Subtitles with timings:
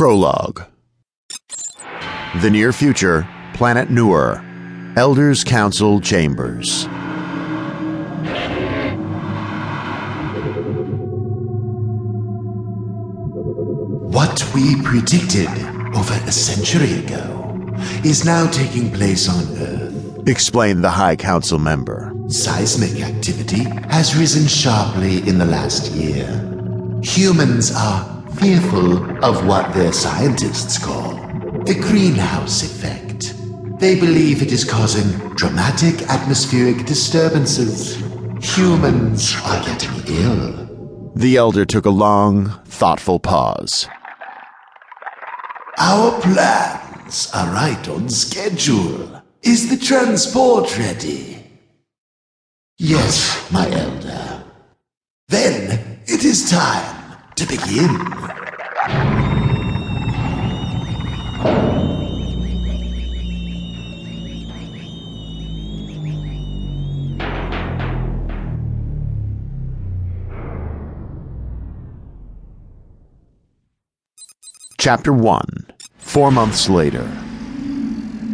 [0.00, 0.64] Prologue
[2.40, 4.42] The Near Future, Planet Noor,
[4.96, 6.86] Elders Council Chambers.
[14.08, 15.50] What we predicted
[15.94, 17.54] over a century ago
[18.02, 20.26] is now taking place on Earth.
[20.26, 22.10] Explained the High Council member.
[22.28, 26.26] Seismic activity has risen sharply in the last year.
[27.02, 31.12] Humans are fearful of what their scientists call
[31.66, 33.34] the greenhouse effect.
[33.78, 37.96] They believe it is causing dramatic atmospheric disturbances.
[38.56, 41.12] Humans are getting ill.
[41.14, 43.86] The elder took a long, thoughtful pause.
[45.76, 49.22] Our plans are right on schedule.
[49.42, 51.44] Is the transport ready?
[52.78, 54.44] Yes, my elder.
[55.28, 56.99] Then it is time
[57.40, 57.88] to begin.
[74.78, 75.42] Chapter 1
[75.96, 77.08] Four months later.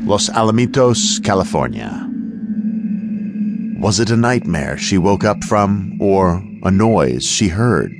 [0.04, 2.10] Los Alamitos, California.
[3.78, 7.92] Was it a nightmare she woke up from, or a noise she heard?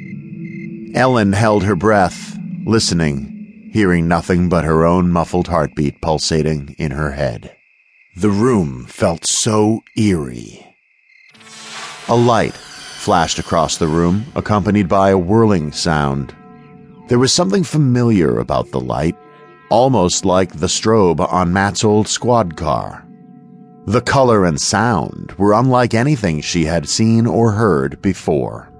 [0.97, 7.11] Ellen held her breath, listening, hearing nothing but her own muffled heartbeat pulsating in her
[7.13, 7.55] head.
[8.17, 10.67] The room felt so eerie.
[12.09, 16.35] A light flashed across the room, accompanied by a whirling sound.
[17.09, 19.17] There was something familiar about the light,
[19.69, 23.07] almost like the strobe on Matt's old squad car.
[23.85, 28.73] The color and sound were unlike anything she had seen or heard before.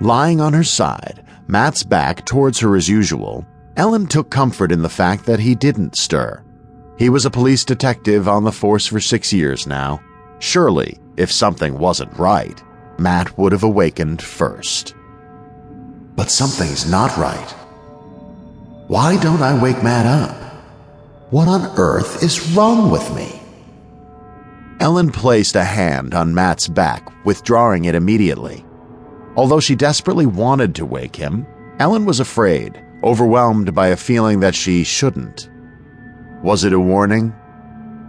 [0.00, 3.44] Lying on her side, Matt's back towards her as usual,
[3.76, 6.44] Ellen took comfort in the fact that he didn't stir.
[6.98, 10.00] He was a police detective on the force for six years now.
[10.38, 12.62] Surely, if something wasn't right,
[12.98, 14.94] Matt would have awakened first.
[16.14, 17.50] But something's not right.
[18.88, 20.36] Why don't I wake Matt up?
[21.30, 23.40] What on earth is wrong with me?
[24.80, 28.64] Ellen placed a hand on Matt's back, withdrawing it immediately.
[29.36, 31.46] Although she desperately wanted to wake him,
[31.78, 35.48] Ellen was afraid, overwhelmed by a feeling that she shouldn't.
[36.42, 37.34] Was it a warning?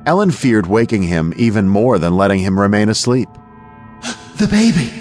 [0.05, 3.29] Ellen feared waking him even more than letting him remain asleep.
[4.37, 4.91] The baby!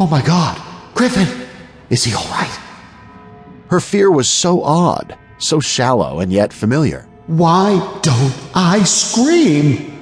[0.00, 0.60] Oh my god!
[0.94, 1.46] Griffin!
[1.90, 2.58] Is he alright?
[3.68, 7.06] Her fear was so odd, so shallow and yet familiar.
[7.26, 9.97] Why don't I scream?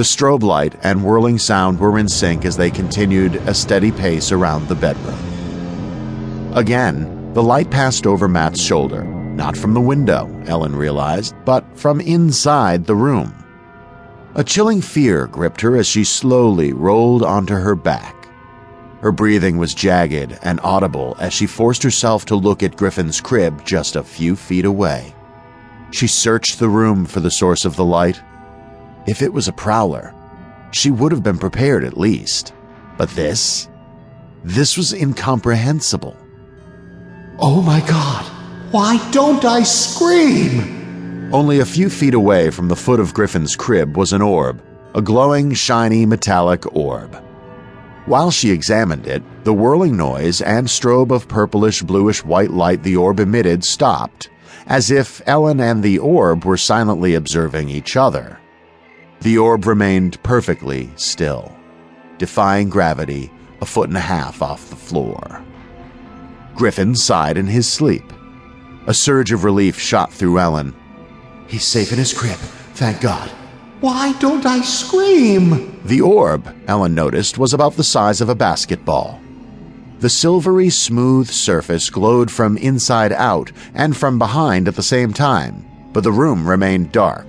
[0.00, 4.32] The strobe light and whirling sound were in sync as they continued a steady pace
[4.32, 6.54] around the bedroom.
[6.54, 12.00] Again, the light passed over Matt's shoulder, not from the window, Ellen realized, but from
[12.00, 13.34] inside the room.
[14.36, 18.26] A chilling fear gripped her as she slowly rolled onto her back.
[19.02, 23.66] Her breathing was jagged and audible as she forced herself to look at Griffin's crib
[23.66, 25.14] just a few feet away.
[25.90, 28.18] She searched the room for the source of the light.
[29.06, 30.14] If it was a prowler,
[30.72, 32.52] she would have been prepared at least.
[32.96, 33.68] But this?
[34.44, 36.16] This was incomprehensible.
[37.38, 38.24] Oh my god!
[38.72, 41.30] Why don't I scream?
[41.32, 44.62] Only a few feet away from the foot of Griffin's crib was an orb,
[44.94, 47.14] a glowing, shiny, metallic orb.
[48.06, 52.96] While she examined it, the whirling noise and strobe of purplish bluish white light the
[52.96, 54.28] orb emitted stopped,
[54.66, 58.39] as if Ellen and the orb were silently observing each other.
[59.20, 61.54] The orb remained perfectly still,
[62.18, 65.44] defying gravity a foot and a half off the floor.
[66.54, 68.12] Griffin sighed in his sleep.
[68.86, 70.74] A surge of relief shot through Ellen.
[71.46, 72.38] He's safe in his crib,
[72.74, 73.30] thank God.
[73.80, 75.80] Why don't I scream?
[75.84, 79.20] The orb, Ellen noticed, was about the size of a basketball.
[80.00, 85.66] The silvery smooth surface glowed from inside out and from behind at the same time,
[85.92, 87.26] but the room remained dark.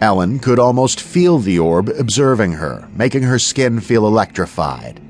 [0.00, 5.00] Ellen could almost feel the orb observing her, making her skin feel electrified.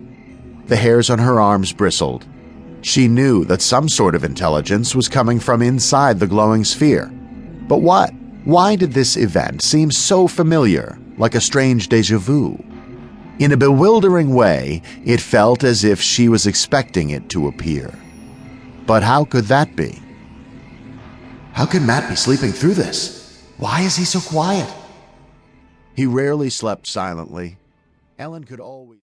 [0.66, 2.26] The hairs on her arms bristled.
[2.80, 7.12] She knew that some sort of intelligence was coming from inside the glowing sphere.
[7.68, 8.14] But what?
[8.44, 12.62] Why did this event seem so familiar, like a strange deja vu?
[13.38, 17.92] In a bewildering way, it felt as if she was expecting it to appear.
[18.86, 20.00] But how could that be?
[21.52, 23.17] How can Matt be sleeping through this?
[23.58, 24.72] Why is he so quiet?
[25.94, 27.58] He rarely slept silently.
[28.18, 29.00] Ellen could always.